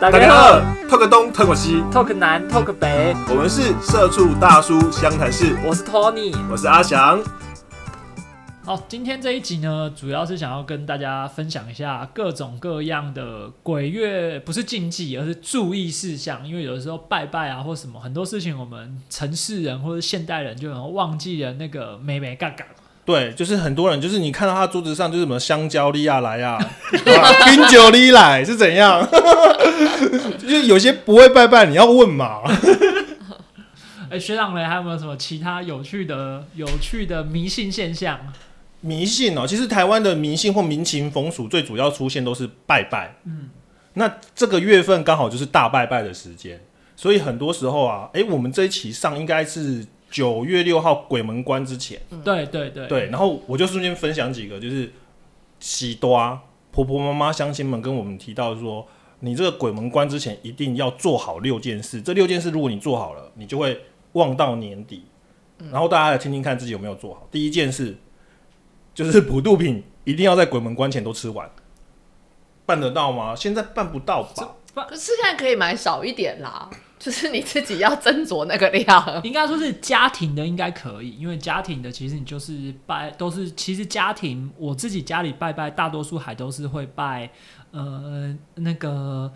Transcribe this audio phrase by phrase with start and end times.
[0.00, 7.22] 大家好，talk 东 talk 西，talk 南 talk 北，我们是社畜大叔湘潭市，我是 Tony，我是阿翔。
[8.64, 16.48] 好，今天这一集呢，主要是想要跟大家分享一下各种各样的鬼月，不是禁忌，而是注意事项。
[16.48, 22.64] 因为有的时候拜拜啊，或什么很多事情，我们城市人或者现代人就可能忘记了那个美美嘎嘎。
[23.04, 26.58] 对，就是很多人，就是你看到他桌子上就是什么香蕉利亚来 啊，
[27.44, 29.04] 冰酒利来是怎样？
[30.38, 32.42] 就是有些不会拜拜，你要问嘛。
[34.10, 38.18] 哎，学长嘞，还有没有什么其他有趣的、有趣的迷信现象？
[38.80, 43.16] 迷信哦，其实台湾的迷信或民情风俗最主要出现都是拜拜。
[43.24, 43.48] 嗯，
[43.94, 46.60] 那这个月份刚好就是大拜拜的时间，
[46.94, 49.84] 所以很多时候啊，哎，我们这一期上应该是。
[50.10, 54.92] 九月六号鬼门关之前，对对对对，然后我就顺便分享几个，就是
[55.60, 56.40] 喜多
[56.72, 58.86] 婆婆妈妈乡亲们跟我们提到说，
[59.20, 63.80] 你这个鬼门关之前一定要做好六件事，这六件事如果你做好了，你就会
[64.12, 65.04] 望到年底。
[65.70, 67.28] 然后大家来听听看自己有没有做好。
[67.30, 67.96] 第一件事
[68.94, 71.48] 就是补肚品一定要在鬼门关前都吃完，
[72.64, 73.36] 办得到吗？
[73.36, 74.56] 现在办不到吧？
[74.88, 76.68] 可是现在可以买少一点啦。
[77.00, 87.30] 就是你自己要斟酌那个量，应该说是家庭的应该可以，因为家庭的其实你就是拜都是，其实家庭我自己家里拜拜，大多数还都是会拜，
[87.70, 89.32] 呃，那个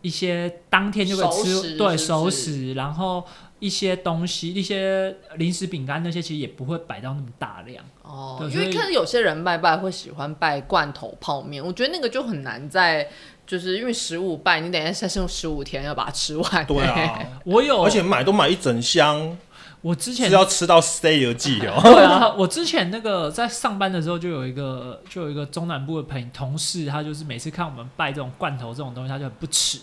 [0.00, 3.26] 一些当天就会吃对熟食，然后
[3.58, 13.08] 一些东西一些零食饼干那些其实也不会摆到那么大量哦，因为看有些人拜拜会喜欢拜罐头泡面，我觉得那个就很难在。
[13.48, 16.66] 就是因为十五拜，你等一下再剩十五天要把它吃完。
[16.66, 19.36] 对啊， 我有，而且买都买一整箱。
[19.80, 21.80] 我之前是要吃到 stay 而记哦。
[21.82, 29.78] 对啊，我之前那个在上班的时候就有一个，就有一个中南部的朋同事，他就是每次看我们拜这种罐头这种东西，他就很不吃。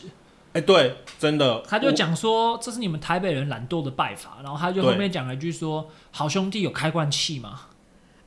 [0.53, 7.61] 哎，对，真的，他就讲说这是你们台北人懒惰的拜法，然后他就后面讲了一句说：“好兄弟有开罐器吗？”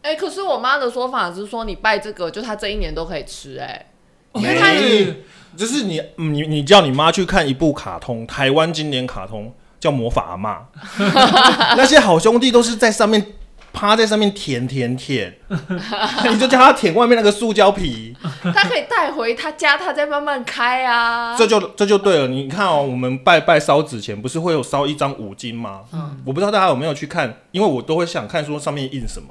[0.02, 3.87] 哎，可是我妈的说法是说你拜这个，就他这一年都可以吃，哎。
[4.34, 5.14] 没，
[5.56, 10.58] 就是你你你叫你妈去看一部卡通，台湾经典卡通叫《魔法阿妈》，
[11.76, 13.24] 那些好兄弟都是在上面
[13.72, 15.36] 趴在上面舔舔舔，
[16.30, 21.36] 你就叫他舔外面那个塑胶皮，他可以带回他家，他再慢慢开啊。
[21.36, 25.80] 这就这就对了，你看哦，我们拜拜烧纸钱不是会有烧一张五金吗？
[25.92, 29.28] 嗯，我不知道大家有没有去看，因为我都会想看说上面印什么。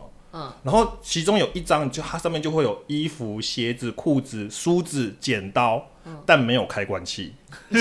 [0.63, 5.85] 然后其中有一张，就它上面就会有衣服、鞋子、裤子、梳子、剪刀，
[6.25, 7.33] 但没有开关器。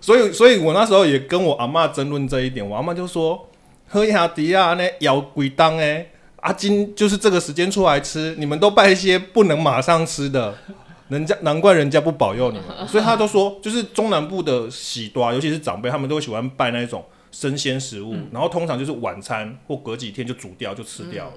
[0.00, 2.66] 所以，所以我那时候也跟我阿妈争论这一点。
[2.66, 3.48] 我阿妈就说
[3.88, 6.06] ：“喝下迪亚呢，摇鬼当哎，
[6.40, 10.56] 阿金就是这个时间出来吃，你们都拜一些不能马上吃的，
[11.08, 12.88] 人家难怪人家不保佑你们。
[12.88, 21.34] 所以他都说，就是中南部的喜多，尤其是长辈，他们都喜欢拜那一种。”生鲜食物，然后通常就是晚餐或隔几天就煮掉就吃掉了，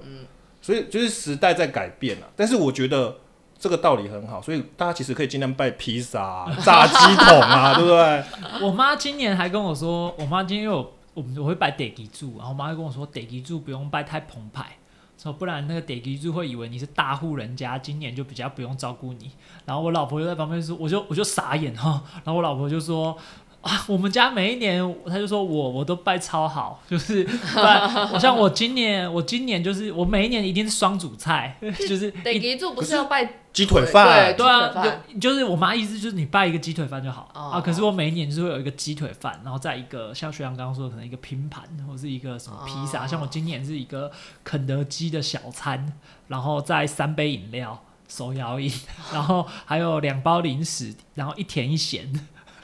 [0.60, 2.26] 所以就是时代在改变了。
[2.34, 3.18] 但是我觉得
[3.58, 8.66] 这个道理很好，所以大家其实可以尽量拜披萨、炸鸡桶啊， 对不对？
[8.66, 10.78] 我妈今年还跟我说，我妈今天有
[11.14, 14.78] 我我会拜得吉柱，然后我妈就跟我说，得吉柱不用拜太澎湃，
[15.18, 19.30] 说不然那个得吉柱会以为你是大户人家，今年就比较不用照顾你。
[19.66, 23.16] 然后我老婆就在旁边说，我就我就傻眼哈，然后我老婆就说。
[23.62, 27.22] 啊，我们家每一年，他就说我我都拜超好， 就是
[27.54, 27.88] 拜。
[28.12, 31.56] 我像我今年，我今年就是我每一年一定是双主菜，
[31.88, 34.72] 就是得记住不是要拜鸡腿饭，对啊，
[35.20, 37.60] 就是我妈意思就是你拜一个鸡腿饭就好啊。
[37.60, 43.06] 可是我每一年就是会有一个鸡腿饭，然后再一个像学长刚刚说的，可能一个拼盘或是一个什么披萨。
[43.06, 44.10] 像我今年是一个
[44.42, 45.92] 肯德基的小餐，
[46.26, 48.72] 然后再三杯饮料，手摇饮，
[49.12, 52.12] 然后还有两包零食，然后一甜一咸。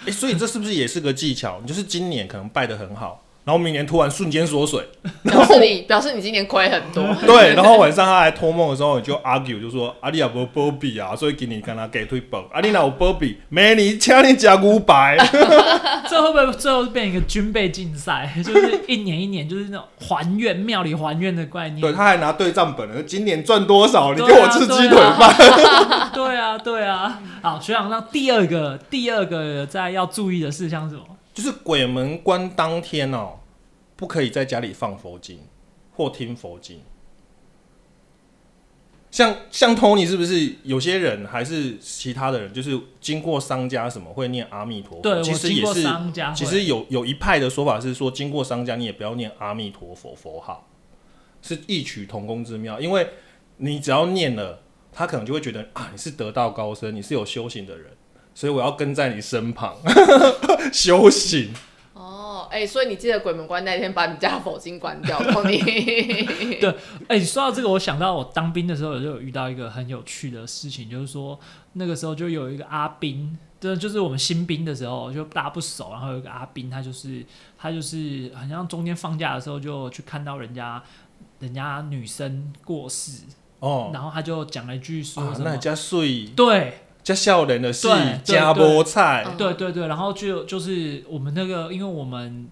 [0.06, 1.60] 哎，所以这是不是也是个技巧？
[1.62, 3.24] 就是今年可能拜的很好。
[3.48, 4.86] 然后明年突然瞬间缩水，
[5.22, 7.02] 表示你 表示你今年亏很多。
[7.26, 12.38] 对，然后晚上他来托梦的时候，你就 argue 就说阿丽亚不波比啊，所以给你跟他给推本。
[12.52, 15.16] 阿丽娜我波比，没你请你加五百。
[16.10, 18.30] 这会不会最后变成一个军备竞赛？
[18.44, 21.80] 就是一年一年就是那种还愿庙里还愿的概念。
[21.80, 24.12] 对，他还拿对账本了，今年赚多少？
[24.12, 25.34] 你给我吃鸡腿饭。
[26.12, 27.18] 对啊，对啊。
[27.40, 31.06] 好，学长，那第二个第二个在要注意的事项是什么？
[31.32, 33.37] 就是鬼门关当天哦。
[33.98, 35.40] 不可以在家里放佛经
[35.90, 36.82] 或听佛经，
[39.10, 45.02] 像像 Tony 是不是有些人还是其他的人，就是经过商家什么会念阿弥陀佛？
[45.02, 45.84] 对，其实也是。
[46.32, 50.68] 其实有有一派的说法是说，经过商家你也不要念阿弥陀佛佛号，
[51.42, 52.80] 是异曲同工之妙。
[52.80, 53.08] 因为
[53.56, 54.62] 你只要念了，
[54.92, 57.90] 他可能就会觉得啊，你是得道高僧，你是有修行的人，
[58.32, 59.76] 所以我要跟在你身旁
[60.72, 61.52] 修行。
[62.48, 65.58] 哦，哎、所以你记得鬼门关那天把你家佛经关掉，托尼。
[65.58, 66.74] 对，
[67.08, 71.38] 哎、说到这个，我想到我当兵的时候，就有遇到一个很有趣的事情，就是说
[71.74, 77.24] 那个时候就有一个阿兵，对，就是我们新兵的时候，就大家不熟，然后有一个阿兵，他就是
[77.58, 80.82] 他就是好像中间放假的时候就去看到人家
[81.40, 83.24] 人家女生过世，
[83.60, 92.46] 哦，然后他就讲了一句说啊，什么，那加水对，加笑人的是对对加菠菜，嗯对对对，然后就就是我们那个，因为我们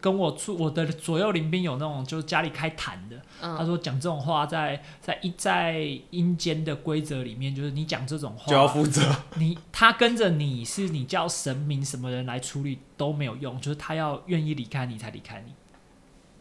[0.00, 9.02] 跟我住我的左右邻兵有那种就是家里开坛的，他嗯，说讲这种话在在一在阴间的规则里面，就是你讲这种话，就要负责。
[9.34, 15.52] 你他跟着你是你叫神明什么人来处理都没有用，就是他要愿意离开你才离开你。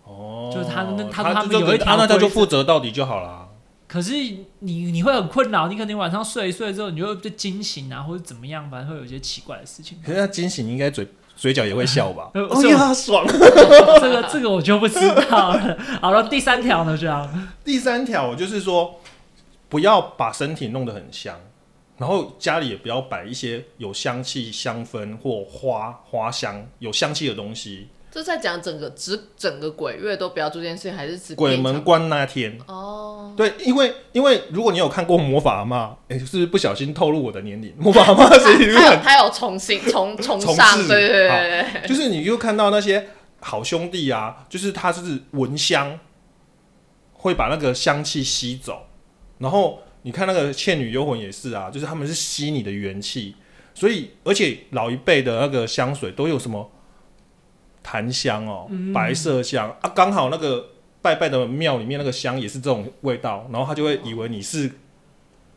[0.06, 3.41] 哦，就是他那他他他们就有一条啊那他就负责到底就好了。
[3.92, 4.14] 可是
[4.60, 10.00] 你你会很困扰，你可能晚上睡一睡之后，你就会被惊醒啊，或者怎么样，反正会有一些奇怪的事情。
[10.02, 11.06] 可是他惊醒应该嘴
[11.36, 12.32] 嘴角也会笑吧？
[12.34, 13.28] 呃 哦呀，爽！
[13.28, 14.98] 这个这个我就不知
[15.30, 15.78] 道了。
[16.02, 17.50] 好了，第三条呢，这样。
[17.66, 19.02] 第三条就是说，
[19.68, 21.38] 不要把身体弄得很香，
[21.98, 27.90] 然后家里也不要摆一些有香气、香氛或花花香有香气的东西。
[28.12, 37.74] 这在讲整个指整个鬼月都不要做这件事情，还是指鬼门关那天，哦，对，因为因为如果你有看过魔法阿妈，哎、是不是不小心透露我的年龄？
[37.80, 41.38] 魔法阿妈是里他有他有重新 重重重上，对对对好。
[41.38, 43.08] 对对，就是你又看到那些
[43.40, 45.98] 好兄弟啊，就是他是闻香，
[47.14, 48.88] 会把那个香气吸走，
[49.38, 53.36] 然后你看那个《倩女幽魂》也是啊，就是他们是吸你的元气，
[53.74, 56.70] 所以而且老一辈的那个香水都有什么
[57.84, 60.70] 檀香哦、嗯白色香啊，刚好那个
[61.02, 64.72] 拜拜的庙里面那个香也是这种味道，然后他就会以为你是。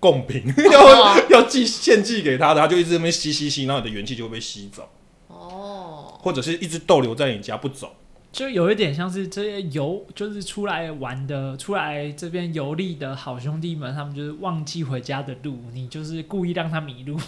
[0.01, 4.87] 贡品哦要 要寄献祭给他的，他就一直在那边吸吸吸，然后你的元气就会被吸走。
[5.29, 7.91] 哦，或者是一直逗留在你家不走。
[8.31, 17.19] 就有一点像是这些游，就是出来玩的、出来这边游历的好兄弟们，他们就是忘记回家的路，你就是故意让他迷路。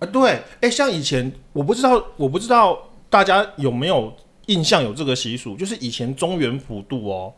[0.00, 4.14] 啊，对，哎、像以前我不知道，我不知道大家有没有
[4.46, 7.34] 印象有这个习俗，就是以前中原普渡哦，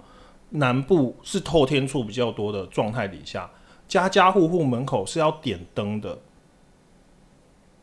[0.50, 3.50] 南部是透天处比较多的状态底下，
[3.86, 6.18] 家家户户门口是要点灯的，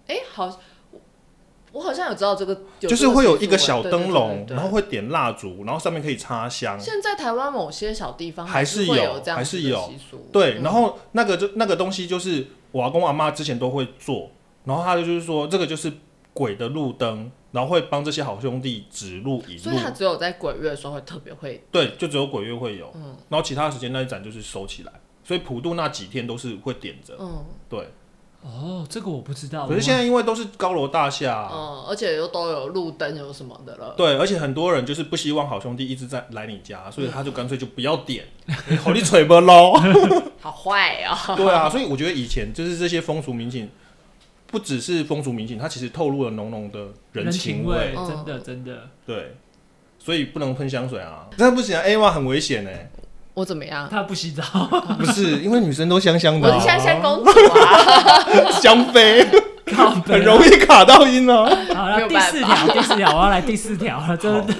[0.07, 0.45] 哎，好，
[0.91, 0.99] 我
[1.71, 6.79] 我好像有知道这个，有就是会有一个小灯笼，然后会点蜡烛，然后上面可以插香。
[6.79, 9.77] 现在台湾某些小地方还是有还是有。
[9.89, 10.63] 习俗，对，嗯。
[10.63, 14.31] 然后那个就那个东西就是我阿公阿妈之前都会做，
[14.63, 15.91] 然后他就是说这个就是
[16.35, 19.61] 鬼的路灯，然后会帮这些好兄弟指路引路。
[19.63, 23.15] 所以，它只有在鬼月的时候会特别会，对，就只有鬼月会有，嗯。
[23.29, 24.91] 然后其他时间那一盏就是收起来，
[25.23, 27.45] 所以普渡那几天都是会点着，嗯。
[27.69, 27.87] 对。
[28.41, 29.67] 哦，这个我不知道。
[29.67, 31.35] 可是现在因为都是高楼大厦。
[31.35, 38.23] 啊、嗯，而且又都有路灯有什么的了，对，而且很多人就是不希望好兄弟一直在来你家，所以他就干脆就不要点，
[38.83, 39.73] 好你嘴巴喽。
[40.39, 43.67] 好坏哦， 对啊，所以我觉得以前就是这些风俗民情，
[44.55, 46.79] 不只是风俗民情，它其实透露了浓浓的
[47.11, 48.07] 人情味，嗯。
[48.07, 48.89] 真的真的。
[49.05, 49.35] 对，
[49.99, 52.69] 所以不能喷香水啊，那不行啊，A 哇很危险呢、
[53.33, 53.89] 我怎么样？
[53.91, 54.41] 他不洗澡，
[54.97, 59.27] 不是因为女生都香香的、我是啊，香香公主啊， 香妃。
[60.05, 61.43] 很容易卡到音哦、
[61.73, 64.53] 好了，第四条，第四条，我要来第四条了， 真的。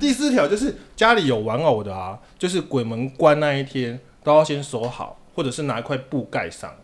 [0.00, 6.74] 第四条就是家里有玩偶的啊，就是鬼门关那一天都要先收好，或者是拿一块布盖上。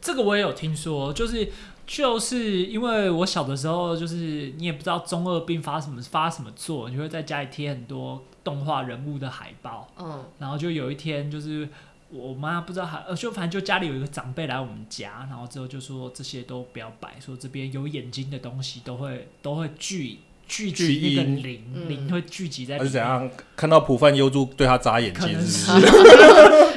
[0.00, 1.50] 这个我也有听说，就是
[1.86, 11.68] 就是因为我小的时候，就是你也不知道中二病发什么发什么作，你就会在家里贴很多动画人物的海报，嗯，然后就有一天就是。
[12.14, 20.18] 我妈不知道还呃，就反正就家里有一个长辈来我们家，然后之后就说这些都不要摆，说这边有眼睛的东西都会都会聚
[20.52, 22.80] 聚集聚那个阴灵嗯灵会聚集在里面。
[22.80, 23.30] 还是怎样？
[23.56, 25.98] 看到普范优助对他眨眼睛，是不是是？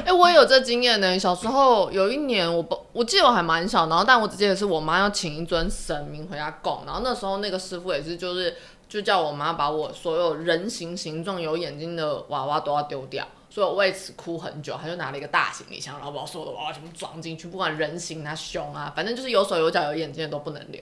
[0.08, 1.18] 哎、我也有这经验呢。
[1.18, 8.56] 小时候有一年我不，我记得我还蛮小，然后但我只记得是我妈要请一尊神明回家供，然后那时候那个师傅也是就是
[8.88, 13.26] 就叫我妈把我所有人形形状有眼睛的娃娃都要丢掉。
[13.50, 20.80] 所以我为此哭很久，他就拿了一个大行李箱，然后把我所有的娃娃全部装进去，不管人形啊、胸啊，反正就是有手有脚有眼睛的都不能留。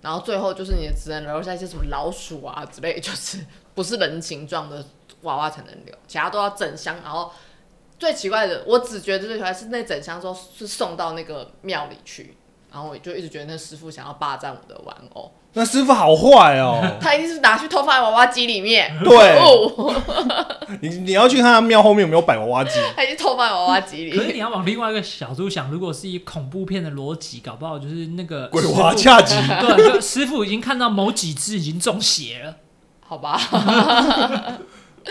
[0.00, 3.38] 然后最后就是你只能留下一些什么老鼠啊之类，就是
[3.74, 4.84] 不是人形状的
[5.22, 6.96] 娃娃才能留，其他都要整箱。
[7.02, 7.30] 然后
[7.98, 12.36] 最奇怪的，我只觉得最奇怪是那整箱之后是送到那个庙里去，
[12.72, 16.80] 然后我就一直觉得那师傅想要霸占我的玩偶，那师傅好坏哦。
[17.00, 18.96] 他一定是拿去偷放在娃娃机里面。
[19.02, 19.94] 对，哦，
[20.80, 22.78] 你你要去看他庙后面有没有摆娃娃机。
[22.94, 24.38] 他已经偷放在娃娃机里可是你。
[24.40, 32.56] 要往另外一个角度想，如果是以恐怖片的逻辑，搞不好就是那个鬼娃恰吉 对，就师傅已经看到某几只已经中邪了。
[33.00, 33.38] 好吧，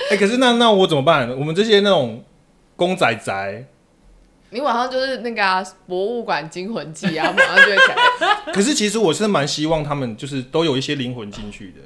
[0.09, 1.29] 哎、可是那那我怎么办？
[1.37, 2.23] 我们这些那种
[2.75, 3.67] 公仔仔，
[4.51, 8.53] 你晚上就是那个啊，博物馆惊魂记啊，马上就会起来。
[8.53, 11.81] 可是其实我是蛮希望他们就是都有一些灵魂进去的。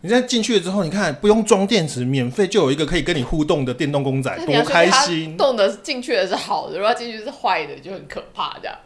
[0.00, 5.34] 你现在进去了之后，你看不用装电池，免费就有一个可以跟你互动的电动公仔，多开心！
[5.36, 8.76] 动的进去的是好的，如果他进去是坏的，就很可怕这样。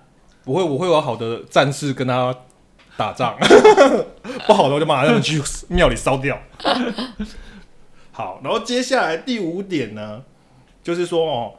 [0.44, 2.32] 不会，我会有好的战士跟他
[2.96, 3.36] 打仗，
[4.46, 6.38] 不好的我就马上去庙里烧掉。
[8.12, 10.22] 好，然后接下来第五点呢，
[10.84, 11.52] 就是说哦，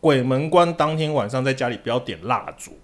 [0.00, 2.78] 鬼门关当天晚上在家里不要点蜡烛。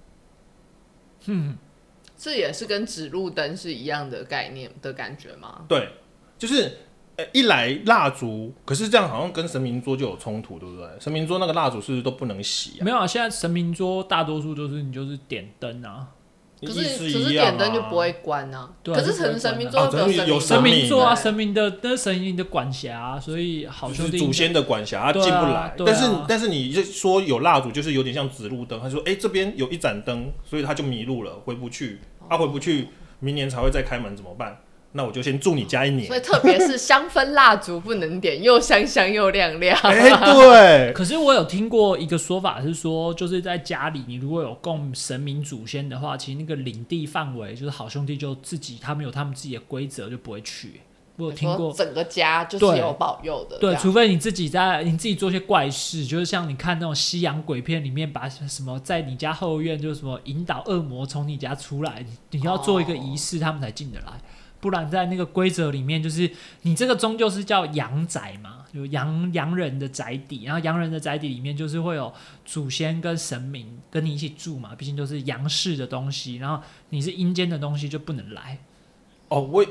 [2.17, 5.65] 这也是跟指路灯是一样的概念的感觉吗？
[5.69, 5.89] 对，
[6.39, 6.79] 就是
[7.17, 10.89] 呃，一来蜡烛，可是这样好像跟神明桌就有冲突，对不对？
[10.99, 12.85] 神明桌那个蜡烛是不是都不能洗啊？
[12.85, 16.09] 没有啊，现在神明桌大多数都是你就是点灯啊，
[16.65, 18.71] 可是意思可是点灯就啊不会关啊。
[18.83, 25.75] 对啊可是神神明桌啊又没有神神明有神神明座啊，神明的那是神明的管辖啊、所以好就兄弟是祖先的管辖，他进不来。
[25.85, 28.81] 但是但是你就说有蜡烛，就是有点像指路灯。
[28.81, 32.01] 他说，哎、这边有一盏灯，所以他就迷路了，回不去。
[32.29, 32.89] 他、回不去，
[33.21, 34.59] 明年才会再开门，怎么办？
[34.97, 36.17] 那我就先祝你家一年所。
[36.17, 39.77] 以特别是香氛蜡烛不能点，又香香又亮亮。
[39.83, 50.81] 哎、对，可是我有听过一个说法是说，就是在家里你如果有供神明祖先的话，其实那个领地范围就是好兄弟就自己他们有他们自己的规则就不会去。
[51.17, 64.07] 我有听过，整个家就是有保佑的，这对，除非你自己在你自己做些怪事，就是像你看那种西洋鬼片里面，把什么在你家后院就是什么引导恶魔从你家出来，你你要做一个仪式，他们才进得来。
[64.65, 66.31] 不然在那个规则里面，就是
[66.63, 72.11] 你这个终究是叫阳宅嘛，就洋洋人的宅邸，然后洋人的宅邸里面就是会有
[72.47, 78.57] 祖先跟神明跟你一起住嘛，毕竟都是阳世的东西，然后你是阴间的东西就不能来。
[79.29, 79.63] 哦，我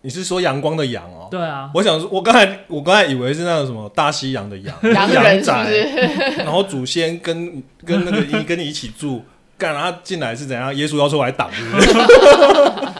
[0.00, 1.28] 你是说阳光的阳哦？
[1.30, 5.70] 对啊，我想说，我刚才我刚才以为是那个什么大西洋的洋， 洋人宅，
[6.42, 9.22] 然后祖先跟跟那个一跟你一起住，
[9.58, 10.74] 干他进来是怎样？
[10.74, 11.92] 耶稣要出来挡，是不是？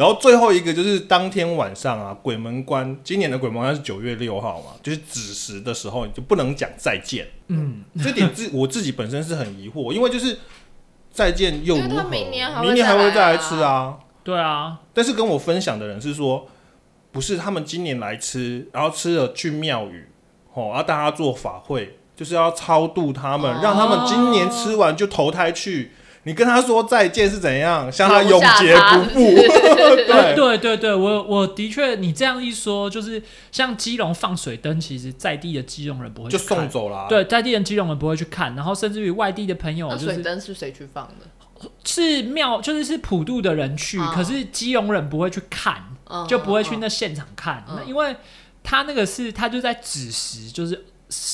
[0.00, 7.28] 然后最后一个就是当天晚上啊，鬼门关，今年的鬼门关是九月六号嘛，就是子时的时候，你就不能讲再见。
[7.48, 10.38] 嗯，这点自我自己本身是很疑惑，因为就是
[11.10, 12.08] 再见又如何？
[12.08, 13.98] 明年还会明年还会再来吃啊。
[14.24, 16.48] 对啊，但是跟我分享的人是说，
[17.12, 20.08] 不是他们今年来吃，然后吃了去庙宇，
[20.54, 25.92] 哦，要大家做法会，就是要超度他们，哦让他们今年吃完就投胎去。
[26.24, 29.20] 你跟他说再见是怎样，向他永结不复。
[29.20, 30.58] 对 对。
[30.58, 37.08] 对对，我我的确，你这样一说，就是像基隆放水灯，其实在地的基隆人不会去就送走了、啊。
[37.08, 41.68] 对，在地人基隆人不会去看，然后甚至于外地的朋友就是水灯是谁去放的？
[41.84, 47.76] 是庙，就是是普渡的人去，嗯可是基隆人不会去看，嗯就不会去那现场看，嗯。
[47.78, 48.16] 那因为
[48.62, 50.84] 他那个是他就在指时，就是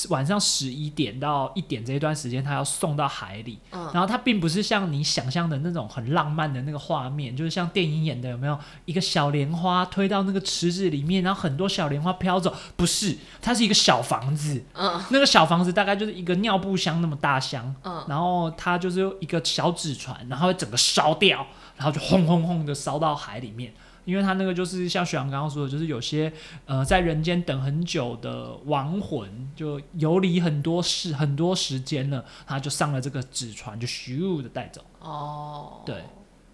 [0.09, 12.53] 晚上十一点到一点这一段时间，他要送到海里，嗯然后它并不是像你想象的那种很浪漫的那个画面，就是像电影演的，有没有一个小莲花推到那个池子里面，然后很多小莲花飘走？
[12.75, 23.73] 不是，它是一个小房子，嗯那个小房子大概就是一个尿布箱那么大箱，嗯然后它就是一个小纸船，然后整个烧掉，然后就轰轰轰的烧到海里面。
[24.07, 26.31] 因为他那个就是像雪阳刚刚说的，就是有些
[26.65, 34.81] 呃在人间等很久的亡魂，就游离很多时很多时间了，他就上了这个纸船，就咻的带走。
[35.01, 36.03] 哦，对，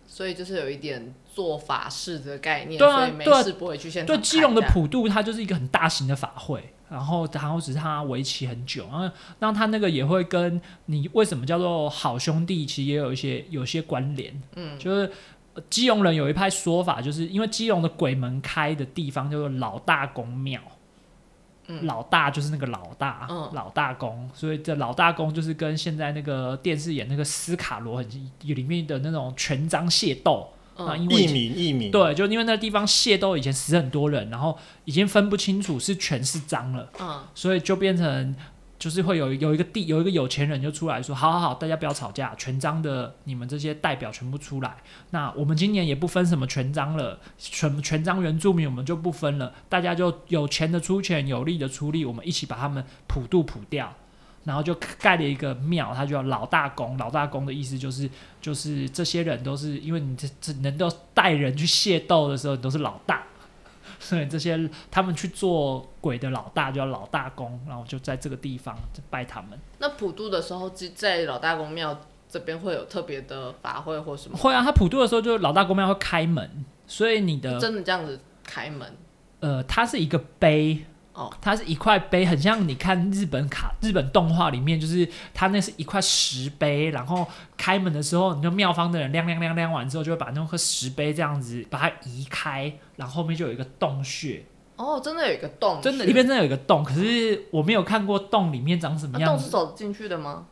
[0.07, 15.11] 所以就是有一点做法事的概念，对啊所以没对啊事不会去现场对，基隆的普渡，它就是一个很大型的法会，然后然后只是它为期很久，然后那他那个也会跟你为什么叫做好兄弟，其实也有一些有些关联，嗯就是。
[15.53, 20.59] 呃基隆人有一派说法，就是因为基隆的鬼门开的地方叫做老大公庙，
[21.67, 21.85] 嗯。
[21.85, 23.49] 老大就是那个老大，嗯。
[23.53, 28.07] 老大公，所以这老大公就是跟现在那个电视演那个斯卡罗很
[28.39, 37.21] 里面的那种权章械斗，那嗯因为一名一名，对，就因为那个地方械斗以前死很多人，然后已经分不清楚是权是脏了，嗯。
[37.35, 38.35] 所以就变成
[38.77, 44.75] 就是会有有一个地有一个有钱人就出来说，好好好，大家不要吵架，权章的你们这些代表全部出来，
[45.11, 53.93] 那我们今年也不分什么权章了，全权章原住民我们就不分了，大家就有钱的出钱，有力的出力，我们一起把他们普渡普掉。
[54.45, 56.97] 然后就盖了一个庙，他叫老大公。
[56.97, 58.09] 老大公的意思就是，
[58.41, 63.23] 就是这些人都是因为你这这能够带人去械斗的时候，你都是老大，
[64.03, 68.77] 所以这些他们去做鬼的老大叫老大公，然后就在这个地方
[69.09, 69.57] 拜他们。
[69.79, 71.97] 那普渡的时候，就在老大公庙
[72.29, 74.37] 这边会有特别的法会或什么？
[74.37, 78.95] 会啊，他普渡的时候就老大公庙会开门，所以你的真的这样子开门？
[79.39, 80.85] 呃，它是一个碑。
[81.13, 94.43] 哦，它是一块碑，很像你看日本卡、日本动画里面，就是它那是一块石碑，然后开门的时候，你就庙方的人亮亮亮亮完之后，就会把那块石碑这样子把它移开，然后后面就有一个洞穴。
[94.75, 99.43] 哦，真的有一个洞，真的里面真的有一个洞，可是我没有看过洞里面长什么样子。
[99.43, 100.45] 洞是走进去的吗？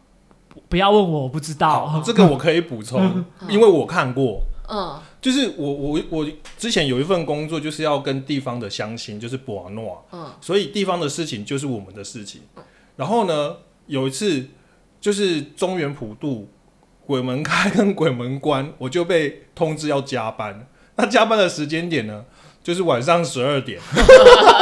[0.69, 1.99] 不要问我，我不知道。
[2.05, 4.43] 这个我可以补充， 因为我看过。
[4.69, 6.27] 嗯，就是我我我
[6.57, 12.41] 之前有一份工作，就是要跟地方的乡亲，就是博诺，嗯，所以地方的事情就是我们的事情。
[12.95, 14.45] 然后呢，有一次
[15.01, 16.47] 就是中原普渡
[17.05, 20.67] 鬼门开跟鬼门关，我就被通知要加班。
[20.95, 22.23] 那加班的时间点呢，
[22.63, 23.79] 就是晚上十二点，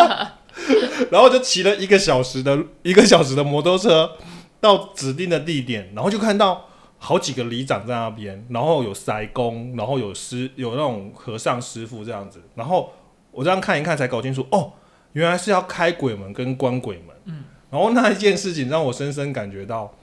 [1.12, 4.13] 然后就骑了一个小时的一个小时的摩托车
[4.60, 6.65] 到指定的地点，然后就看到。
[7.01, 12.91] 好几个里长在那边，然后有塞工，然后有师有那种和尚师傅这样子，然后
[13.32, 14.74] 我这样看一看才搞清楚，哦，
[15.13, 17.15] 原来是要开鬼门跟关鬼门。
[17.24, 19.96] 嗯，然后那一件事情让我深深感觉到，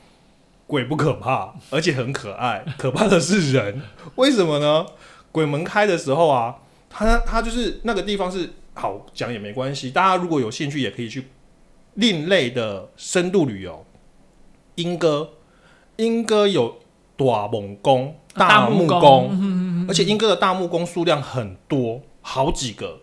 [0.67, 3.83] 鬼不可怕，而且很可爱，可怕的是人。
[4.15, 4.87] 为什么呢？
[5.31, 6.57] 鬼门开的时候啊，
[6.89, 11.27] 他他就是那个地方是好讲也没关系，大家如果有兴趣也可以去
[11.93, 13.85] 另类的深度旅游。
[14.77, 15.33] 莺歌，
[15.97, 16.79] 莺歌有。
[17.17, 23.01] 大猛工、大木工，而且英哥的大木工数量很多，好几个，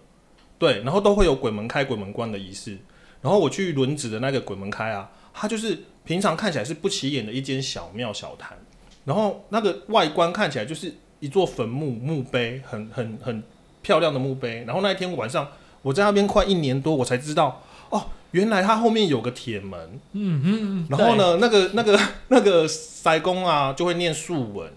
[0.59, 2.77] 对，然后都会有鬼门开、鬼门关的仪式。
[3.21, 8.57] 然后我去轮子的那个鬼门开啊，它就是平常看起来是不起眼的一间小庙小坛，
[9.05, 13.41] 然后那个外观看起来就是一座坟墓墓碑，很很很
[13.81, 14.63] 漂亮的墓碑。
[14.67, 15.47] 然后那一天晚上
[15.81, 17.63] 我在那边快一年多，我才知道
[17.97, 18.05] 哦。
[18.31, 24.73] 原来它后面有个铁门，嗯嗯，然后呢，那个那个 那个塞公啊，就会念素文，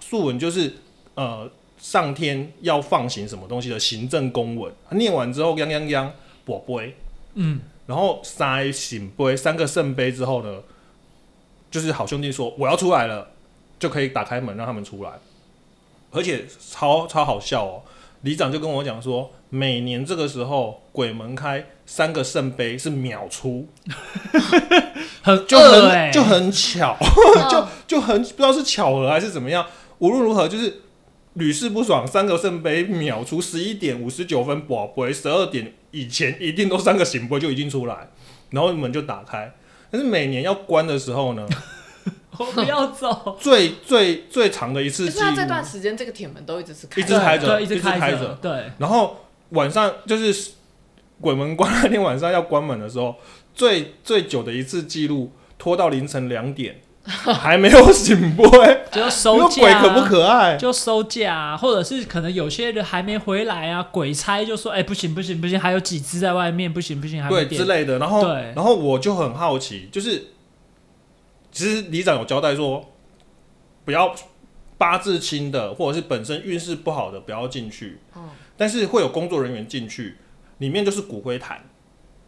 [0.00, 0.72] 素文就是
[1.14, 6.10] 呃上天要放行什么东西的行政公文，念完之后，央央央，
[6.46, 6.96] 宝贝，
[7.34, 10.62] 嗯，然后塞醒杯三个圣杯之后呢，
[11.70, 13.32] 就是好兄弟说我要出来了，
[13.78, 15.10] 就可以打开门让他们出来，
[16.10, 17.82] 而且超超好笑哦。
[18.24, 23.68] 里长就跟我讲说，每年这个时候鬼门开，三个圣杯是秒出，
[25.20, 26.96] 很就很哎，就很巧，
[27.50, 29.66] 就就很不知道是巧合还是怎么样。
[29.98, 30.80] 无论如何，就是
[31.34, 38.08] 屡试不爽，三个圣杯秒出，十一点五十九分宝贝，十二点以前一定都三个醒杯就已经出来，
[38.50, 39.52] 然后门就打开。
[39.90, 41.46] 但是每年要关的时候呢？
[42.38, 43.36] 我不要走。
[43.40, 48.38] 最最最长的一次，就是他这段时间这个铁门都一直是一直开着，一直开着。
[48.40, 48.70] 对。
[48.78, 50.52] 然后晚上就是
[51.20, 53.14] 鬼门关那天晚上要关门的时候，
[53.54, 58.48] 最最久的一次记录拖到凌晨两点， 还没有醒波，
[58.90, 59.60] 就收假。
[59.62, 60.56] 鬼可不可爱？
[60.56, 70.30] 就收假，或者是可能有些人还没回来啊，鬼差就说：“哎，不行不行不行，还有几只在外面，不行不行，还对之类的。”然后，然后我就很好奇，就是。
[71.54, 72.92] 其实里长有交代说，
[73.86, 74.14] 不要
[74.76, 78.00] 八字轻的，或者是本身运势不好的，不要进去。
[78.14, 78.28] 嗯。
[78.56, 80.18] 但是会有工作人员进去，
[80.58, 81.64] 里面就是骨灰坛，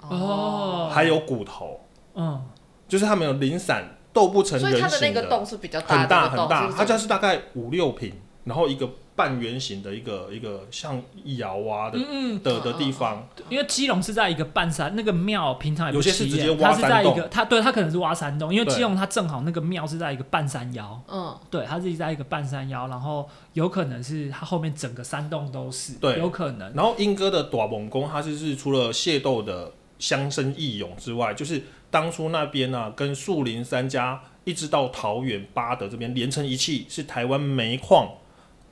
[0.00, 1.80] 哦，还有骨头，
[2.14, 2.42] 嗯，
[2.88, 4.88] 就是他们有零散斗不成人形的。
[4.88, 8.88] 所以它的那个洞是比较大，很大很大，它家是大概五六平，然后一个。
[9.16, 11.98] 半圆形的一个一个像窑啊的
[12.44, 26.70] 的的地方，因为基隆是在一个半山，那个庙平常有些是直接挖山洞，它对它可能是挖山洞，因为基隆它正好那个庙是在一个半山腰，嗯，对，它是在一个半山腰，然后有可能是它后面整个山洞都是，对，有可能。
[26.74, 38.10] 然后莺歌的短蒙宫，它就是除了械斗的乡绅义勇之外，就是当初那边呢，跟树林三家一直到桃园八德这边连成一气，是台湾煤矿。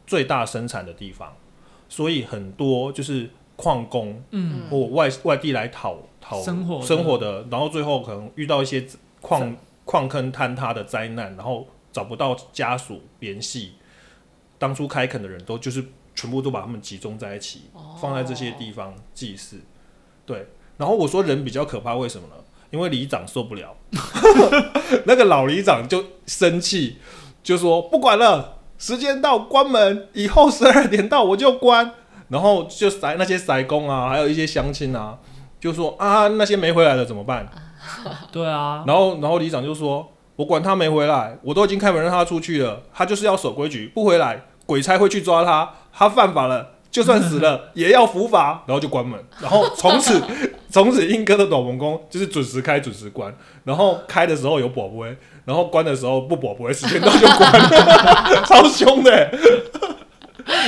[0.06, 1.36] 最大生产的地方，
[1.88, 8.84] 所以很多就是矿工，嗯，或外外地来讨讨生活生活的，然后最后可能遇到一些
[9.20, 13.74] 矿矿坑坍塌的灾难，然后找不到家属联系，
[14.58, 17.62] 当初开垦的人都就是全部都把他们集中在一起，
[18.00, 19.60] 放在这些地方祭祀。
[20.26, 22.34] 对，然后我说人比较可怕，为什么呢？
[22.70, 23.76] 因为里长受不了，
[25.06, 26.96] 那个老里长就生气，
[27.42, 28.62] 就说不管了。
[28.84, 31.90] 时间到，关门以后十二点到我就关，
[32.28, 35.16] 然后就塞那些塞工啊，还有一些乡亲啊，
[35.58, 37.48] 就说啊那些没回来的怎么办？
[38.30, 46.72] 对啊，然后然后里长就说，我管他没回来，我都已经开门让他出去了，他就是要守规矩，不回来，鬼差会去抓他，他犯法了。
[46.90, 50.22] 就算死了 也要伏法，然后就关门，然后从此
[50.70, 57.52] 从此英哥的短门宫就是准时开准时关，然后开的时候有保不会，然后关的时候不保不会，时间到就关，
[58.46, 59.30] 超凶的。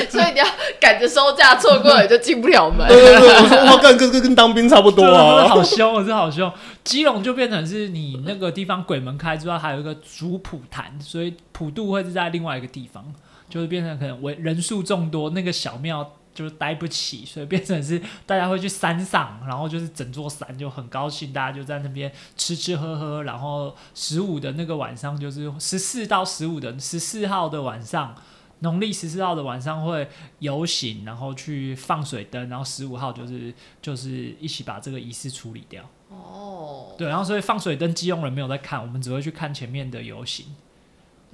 [0.09, 0.47] 所以你要
[0.81, 2.89] 赶着收假，错过了就进不了门。
[2.89, 6.51] 对对对，我说哇，跟跟跟跟当兵差不多啊，好凶，我真的好凶。
[6.83, 13.05] 基隆就变成是你那个地方鬼门开之外，还有一个主普坛，所以普渡会是在另外一个地方，
[13.51, 28.15] 就是变成可能为人数众多，那个小庙就是待不起，所以变成是大家会去山上，然后就是整座山就很高兴，大家就在那边吃吃喝喝，然后十五的那个晚上就是十四到十五的十四号的晚上。
[28.61, 35.85] 农历十四号的晚上会游行，然后去放水灯，然后十五号就是就是一起把这个仪式处理掉。
[36.09, 40.47] 哦，对，然后所以放水灯，基隆人没有在看，我们只会去看前面的游行。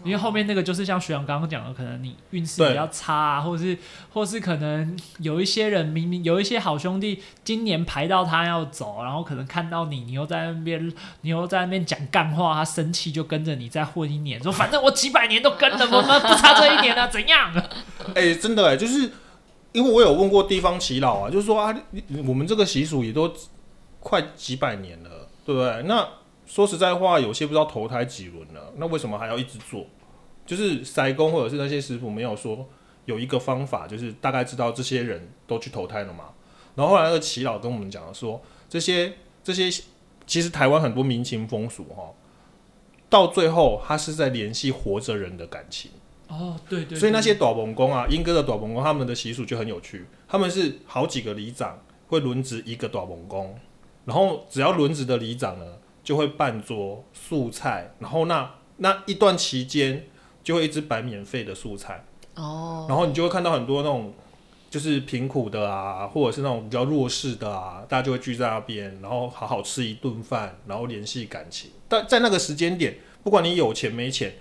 [0.05, 3.79] 因为后面那个就是像徐阳刚刚讲的，可能你运势比较差啊，或者是
[4.13, 17.53] 或是可能有一些人明明有一些好兄弟，今年排到他要走，然后可能看到你，你又在那边你又在那边讲干话，他生气就跟着你再混一年，说反正我几百年都跟了，我们不差这一年了，怎样？
[18.15, 19.11] 哎、真的哎、就是
[19.73, 21.75] 因为我有问过地方祈老啊，就是说啊，
[22.27, 23.33] 我们这个习俗也都
[24.01, 25.83] 快几百年了，对不对？
[25.85, 26.07] 那
[26.53, 29.87] 说实在话，有些不知道投胎几轮了，那为什么还要一直做？
[30.45, 32.69] 就是塞工或者是那些师傅没有说
[33.07, 36.25] 有一个方法，就是大概知道这些人都去投胎了嘛。
[36.75, 38.39] 然后后来那个祈老跟我们讲说，
[38.69, 39.71] 这些这些
[40.27, 42.13] 其实台湾很多民情风俗哈，
[43.09, 45.91] 到最后他是在联系活着人的感情。
[46.29, 50.05] 哦，对对所以那些短棚公啊，英哥的短棚公，他们的习俗就很有趣。
[50.29, 53.59] 他们是好几个里长会轮值一个短棚公，
[54.05, 55.65] 然后只要轮值的里长呢，
[56.03, 60.07] 就会半桌素菜，然后那那一段期间
[60.43, 64.13] 就会一直摆免费的素菜，哦，然后你就会看到很多那种
[64.71, 71.71] 就是贫苦的啊，或者是那种比较弱势的啊，大家就会聚在那边，然后好好吃一顿饭，然后联系感情。
[71.89, 74.35] 但在那个时间点，不管你有钱没钱，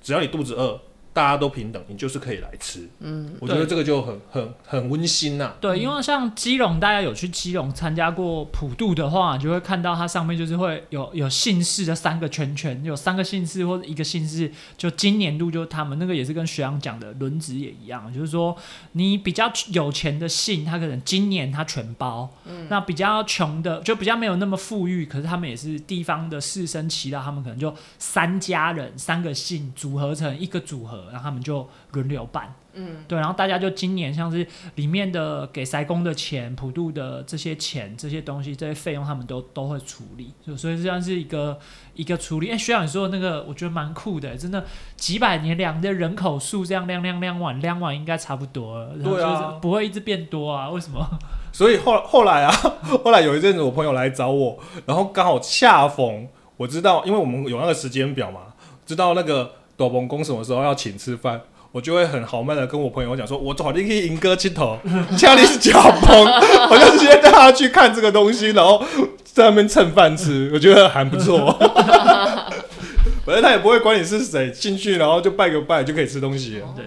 [0.00, 0.80] 只要你肚子饿，
[1.16, 2.86] 大家都平等，你就是可以来吃。
[3.00, 18.54] 嗯，我觉得这个就很很很温馨呐、对，因为像基隆，大家有去基隆参加过普渡的话，就会看到它上面就是会有有姓氏的三个圈圈，有三个姓氏或者一个姓氏，就今年度就是他们那个也是跟学长讲的轮值也一样，就是说
[18.92, 22.66] 你比较有钱的姓，他可能今年他全包，嗯。
[22.68, 32.54] 那比较穷的就比较没有那么富裕，可是他们也是地方的士绅祈祷，他们可能就三家人三个姓组合成一个组合，然后他们就轮流办。
[32.78, 41.58] 嗯对，然后大家就今年像是里面的给塞工的钱、普渡的这些钱、这些东西、这些费用，他们都都会处理，就所以这样是一个
[41.94, 42.50] 一个处理。
[42.50, 44.62] 哎，学长你说的那个，我觉得蛮酷的，真的
[44.94, 50.68] 几百年量的人口数这样量量量完量完应该差不多了，对啊不会一直变多啊？
[50.68, 51.18] 为什么？
[51.50, 52.52] 所以后后来啊，
[53.02, 58.52] 后来有一阵子我朋友来找我，然后刚好恰逢我知道，因为我们有那个时间表嘛，
[58.84, 61.40] 知道那个斗篷公什么时候要请吃饭。
[61.72, 64.78] 我就会很豪迈的跟我朋友讲说，我早定去迎哥镜头，
[65.18, 66.24] 家里是假崩，
[66.70, 68.82] 我就直接带他去看这个东西，然后
[69.24, 71.52] 在那边蹭饭吃，我觉得还不错。
[73.26, 76.62] 反正他也不会管你是谁，进去然后就拜个拜就可以吃东西。
[76.74, 76.86] 对。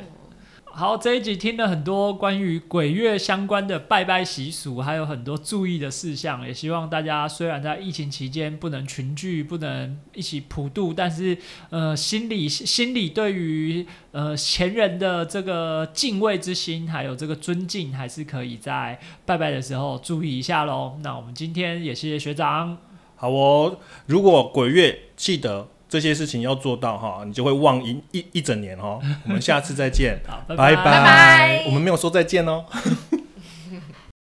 [0.79, 6.47] 好，这一集听了很多关于鬼月相关的拜拜习俗，还有很多注意的事项。
[6.47, 11.37] 也希望大家虽然在疫情期间不能群聚，不能一起普渡，但是
[11.69, 20.97] 呃，心里心里对于呃前人的这个敬畏之心，还有这个尊敬，还是可以在拜拜的时候注意一下喽。
[21.03, 22.77] 那我们今天也谢谢学长，
[23.17, 29.01] 好哦，如果鬼月记得这些事情要做到哈，你就会忘一一一整年哦。
[29.25, 32.63] 我们下次再见，好，拜拜拜拜拜我们没有说再见哦。